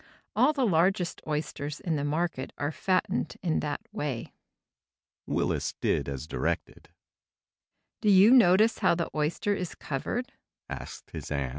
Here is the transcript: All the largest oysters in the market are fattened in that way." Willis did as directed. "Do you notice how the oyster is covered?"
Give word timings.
All 0.35 0.51
the 0.51 0.65
largest 0.65 1.21
oysters 1.27 1.79
in 1.79 1.95
the 1.95 2.03
market 2.03 2.51
are 2.57 2.71
fattened 2.71 3.37
in 3.43 3.59
that 3.59 3.81
way." 3.93 4.33
Willis 5.27 5.75
did 5.79 6.09
as 6.09 6.25
directed. 6.25 6.89
"Do 8.01 8.09
you 8.09 8.31
notice 8.31 8.79
how 8.79 8.95
the 8.95 9.11
oyster 9.13 9.53
is 9.53 9.75
covered?" 9.75 10.33